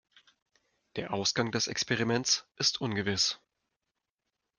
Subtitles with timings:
[0.95, 3.39] Der Ausgang des Experiments ist ungewiss.